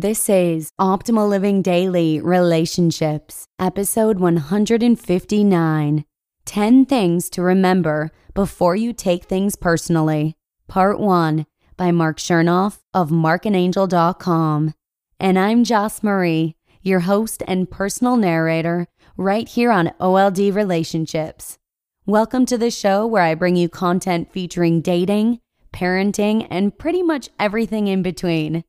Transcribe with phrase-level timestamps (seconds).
[0.00, 6.04] This is Optimal Living Daily Relationships, episode 159
[6.46, 10.34] 10 Things to Remember Before You Take Things Personally,
[10.66, 11.44] Part 1
[11.76, 14.72] by Marc Chernoff of marcandangel.com.
[15.20, 18.86] And I'm Joss Marie, your host and personal narrator,
[19.18, 21.58] right here on OLD Relationships.
[22.06, 25.40] Welcome to the show where I bring you content featuring dating,
[25.70, 28.64] parenting, and pretty much everything in between.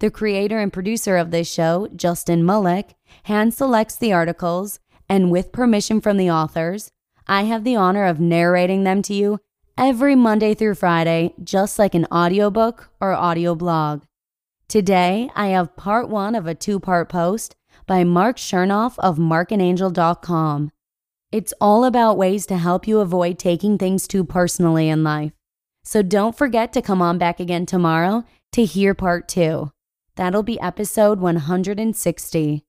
[0.00, 5.52] The creator and producer of this show, Justin Malik, hand selects the articles, and with
[5.52, 6.90] permission from the authors,
[7.26, 9.40] I have the honor of narrating them to you
[9.76, 14.04] every Monday through Friday, just like an audiobook or audio blog.
[14.68, 17.54] Today, I have part one of a two part post
[17.86, 20.72] by Marc Chernoff of marcandangel.com.
[21.30, 25.32] It's all about ways to help you avoid taking things too personally in life.
[25.84, 29.72] So don't forget to come on back again tomorrow to hear part two.
[30.20, 32.64] That'll be episode 160.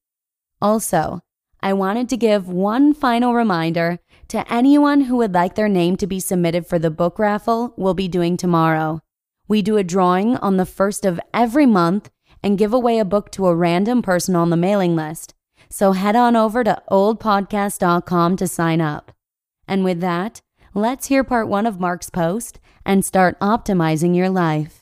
[0.62, 1.20] Also,
[1.62, 6.08] I wanted to give one final reminder to anyone who would like their name to
[6.08, 9.02] be submitted for the book raffle we'll be doing tomorrow.
[9.50, 12.10] We do a drawing on the first of every month
[12.42, 15.34] and give away a book to a random person on the mailing list.
[15.70, 19.12] So head on over to oldpodcast.com to sign up.
[19.68, 20.40] And with that,
[20.74, 24.81] let's hear part one of Marc's post and start optimizing your life.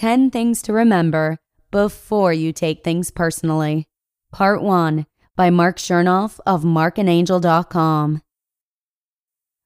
[0.00, 1.36] 10 Things to Remember
[1.70, 3.86] Before You Take Things Personally.
[4.32, 5.04] Part 1
[5.36, 8.22] by Marc Chernoff of marcandangel.com.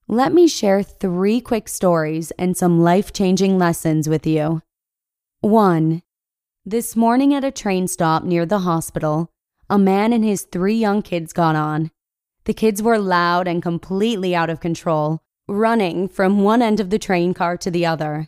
[0.08, 4.60] Let me share three quick stories and some life changing lessons with you.
[5.42, 6.02] 1.
[6.66, 9.30] This morning at a train stop near the hospital,
[9.70, 11.92] a man and his three young kids got on.
[12.42, 16.98] The kids were loud and completely out of control, running from one end of the
[16.98, 18.26] train car to the other.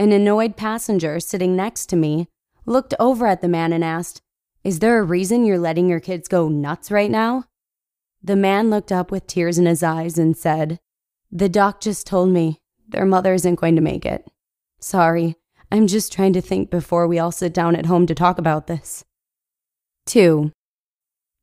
[0.00, 2.26] An annoyed passenger sitting next to me
[2.64, 4.22] looked over at the man and asked,
[4.64, 7.44] Is there a reason you're letting your kids go nuts right now?
[8.22, 10.80] The man looked up with tears in his eyes and said,
[11.30, 14.26] The doc just told me their mother isn't going to make it.
[14.80, 15.36] Sorry,
[15.70, 18.68] I'm just trying to think before we all sit down at home to talk about
[18.68, 19.04] this.
[20.06, 20.50] 2.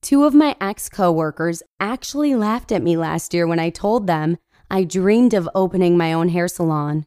[0.02, 4.40] Two of my ex coworkers actually laughed at me last year when I told them
[4.68, 7.06] I dreamed of opening my own hair salon.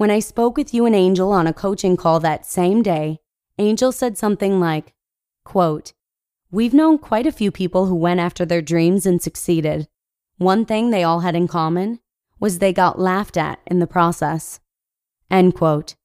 [0.00, 3.18] When I spoke with you and Angel on a coaching call that same day,
[3.58, 4.94] Angel said something like,
[5.44, 5.92] quote,
[6.50, 9.88] We've known quite a few people who went after their dreams and succeeded.
[10.38, 12.00] One thing they all had in common
[12.38, 14.58] was they got laughed at in the process.
[15.30, 15.96] End quote.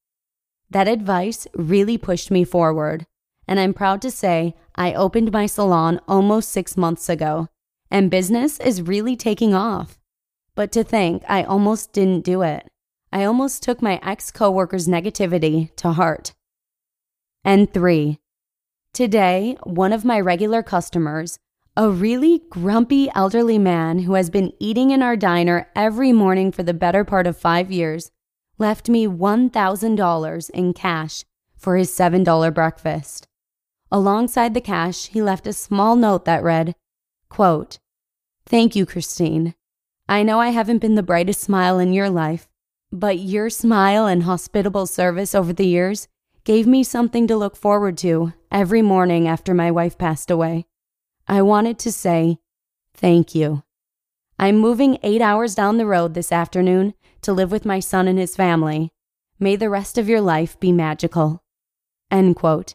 [0.68, 3.06] That advice really pushed me forward,
[3.48, 7.48] and I'm proud to say I opened my salon almost six months ago,
[7.90, 9.98] and business is really taking off.
[10.54, 12.68] But to think I almost didn't do it.
[13.12, 16.34] I almost took my ex coworker's negativity to heart.
[17.44, 18.18] And three,
[18.92, 21.38] today, one of my regular customers,
[21.76, 26.62] a really grumpy elderly man who has been eating in our diner every morning for
[26.62, 28.10] the better part of five years,
[28.58, 31.24] left me $1,000 in cash
[31.56, 33.28] for his $7 breakfast.
[33.92, 36.74] Alongside the cash, he left a small note that read,
[37.28, 37.78] quote,
[38.44, 39.54] Thank you, Christine.
[40.08, 42.48] I know I haven't been the brightest smile in your life,
[42.92, 46.08] but your smile and hospitable service over the years
[46.44, 50.66] gave me something to look forward to every morning after my wife passed away.
[51.26, 52.38] I wanted to say
[52.94, 53.64] thank you.
[54.38, 58.18] I'm moving eight hours down the road this afternoon to live with my son and
[58.18, 58.92] his family.
[59.40, 61.42] May the rest of your life be magical.
[62.10, 62.74] End quote.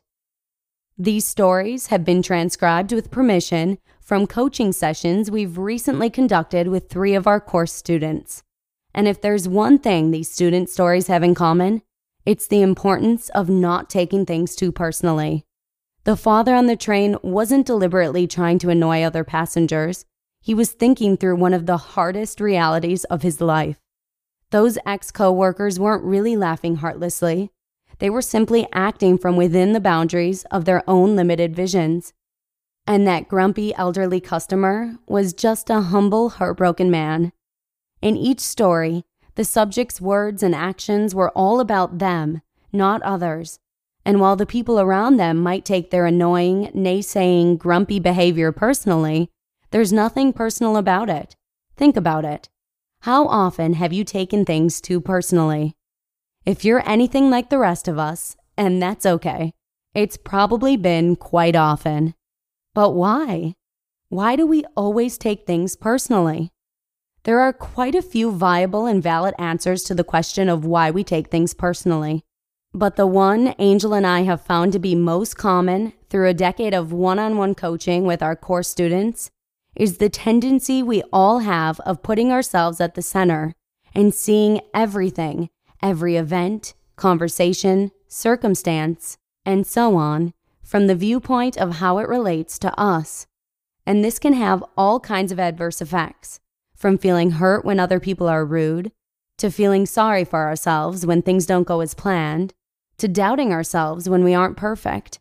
[0.98, 7.16] These stories have been transcribed with permission from coaching sessions we've recently conducted with three
[7.16, 8.44] of our course students.
[8.94, 11.82] And if there's one thing these student stories have in common,
[12.26, 15.46] it's the importance of not taking things too personally.
[16.04, 20.06] The father on the train wasn't deliberately trying to annoy other passengers.
[20.42, 23.78] He was thinking through one of the hardest realities of his life.
[24.50, 27.52] Those ex coworkers weren't really laughing heartlessly.
[28.00, 32.14] They were simply acting from within the boundaries of their own limited visions.
[32.88, 37.32] And that grumpy elderly customer was just a humble, heartbroken man
[38.02, 39.04] in each story,
[39.36, 42.42] the subject's words and actions were all about them,
[42.74, 43.60] not others.
[44.06, 49.30] And while the people around them might take their annoying, naysaying, grumpy behavior personally,
[49.70, 51.36] there's nothing personal about it.
[51.78, 52.50] Think about it.
[53.02, 55.76] How often have you taken things too personally?
[56.46, 59.54] If you're anything like the rest of us, and that's okay,
[59.94, 62.16] it's probably been quite often.
[62.74, 63.54] But why?
[64.10, 66.52] Why do we always take things personally?
[67.24, 71.04] There are quite a few viable and valid answers to the question of why we
[71.04, 72.24] take things personally.
[72.74, 76.74] But the one Angel and I have found to be most common through a decade
[76.74, 79.30] of one on one coaching with our core students
[79.76, 83.54] is the tendency we all have of putting ourselves at the center
[83.94, 85.50] and seeing everything,
[85.82, 90.34] every event, conversation, circumstance, and so on
[90.64, 93.28] from the viewpoint of how it relates to us.
[93.86, 96.41] And this can have all kinds of adverse effects
[96.82, 98.92] from feeling hurt when other people are rude,
[99.38, 102.56] to feeling sorry for ourselves when things don't go as planned,
[102.98, 105.20] to doubting ourselves when we aren't perfect.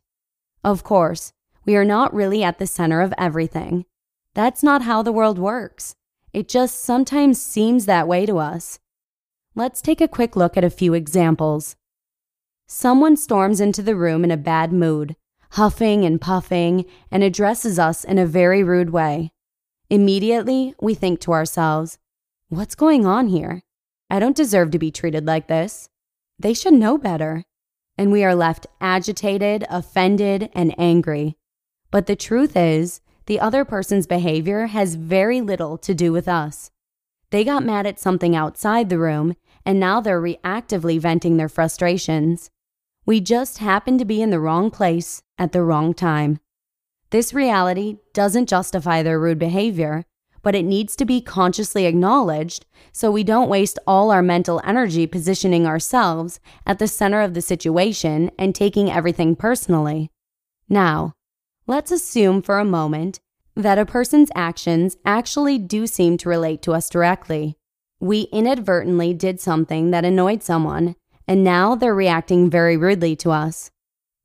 [0.64, 1.34] Of course,
[1.66, 3.84] we are not really at the center of everything.
[4.34, 5.94] That's not how the world works.
[6.32, 8.78] It just sometimes seems that way to us.
[9.54, 11.76] Let's take a quick look at a few examples.
[12.66, 15.14] Someone storms into the room in a bad mood,
[15.50, 19.32] huffing and puffing, and addresses us in a very rude way.
[19.90, 21.98] Immediately, we think to ourselves,
[22.48, 23.62] What's going on here?
[24.08, 25.88] I don't deserve to be treated like this.
[26.38, 27.44] They should know better.
[27.98, 31.36] And we are left agitated, offended, and angry.
[31.90, 36.70] But the truth is, the other person's behavior has very little to do with us.
[37.30, 39.34] They got mad at something outside the room,
[39.66, 42.50] and now they're reactively venting their frustrations.
[43.06, 46.38] We just happen to be in the wrong place at the wrong time.
[47.10, 50.04] This reality doesn't justify their rude behavior,
[50.42, 55.06] but it needs to be consciously acknowledged so we don't waste all our mental energy
[55.06, 60.10] positioning ourselves at the center of the situation and taking everything personally.
[60.68, 61.14] Now,
[61.66, 63.20] let's assume for a moment
[63.56, 67.56] that a person's actions actually do seem to relate to us directly.
[67.98, 70.94] We inadvertently did something that annoyed someone,
[71.28, 73.70] and now they're reacting very rudely to us.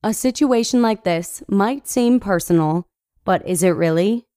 [0.06, 2.88] A situation like this might seem personal,
[3.24, 4.28] but is it really?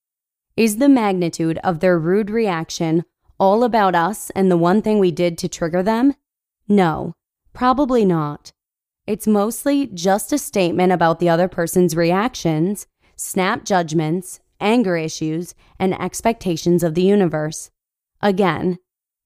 [0.56, 3.04] Is the magnitude of their rude reaction
[3.38, 6.14] all about us and the one thing we did to trigger them?
[6.68, 7.12] No,
[7.52, 8.54] probably not.
[9.06, 15.92] It's mostly just a statement about the other person's reactions, snap judgments, anger issues, and
[16.00, 17.70] expectations of the universe.
[18.22, 18.78] Again,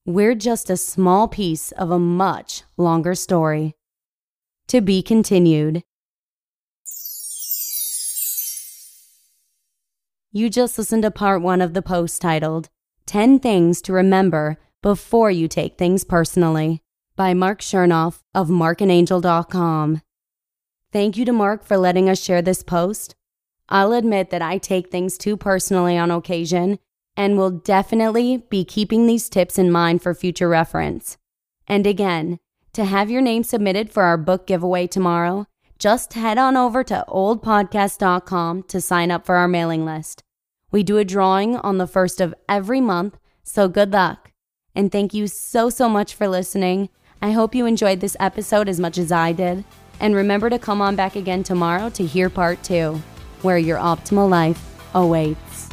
[0.05, 3.75] we're just a small piece of a much longer story.
[4.67, 5.83] To be continued.
[10.35, 12.69] You just listened to part one of the post titled
[13.05, 16.81] 10 Things to Remember Before You Take Things Personally
[17.15, 20.01] by Marc Chernoff of marcandangel.com.
[20.91, 23.13] Thank you to Marc for letting us share this post.
[23.69, 26.79] I'll admit that I take things too personally on occasion
[27.15, 31.19] and will definitely be keeping these tips in mind for future reference.
[31.67, 32.39] And again,
[32.73, 35.45] to have your name submitted for our book giveaway tomorrow,
[35.83, 40.23] just head on over to oldpodcast.com to sign up for our mailing list.
[40.71, 44.31] We do a drawing on the first of every month, so good luck.
[44.73, 46.87] And thank you so, so much for listening.
[47.21, 49.65] I hope you enjoyed this episode as much as I did.
[49.99, 53.01] And remember to come on back again tomorrow to hear part two,
[53.41, 54.63] where your optimal life
[54.95, 55.67] awaits.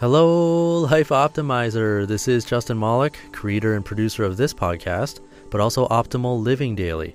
[0.00, 2.06] Hello, Life Optimizer.
[2.06, 7.14] This is Justin Malik, creator and producer of this podcast, but also Optimal Living Daily